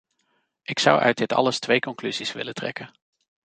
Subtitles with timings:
[0.61, 2.91] Ik zou uit dit alles twee conclusies willen trekken.